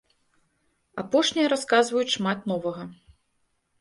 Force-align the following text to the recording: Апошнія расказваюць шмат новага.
Апошнія 1.01 1.51
расказваюць 1.55 2.15
шмат 2.17 2.39
новага. 2.53 2.83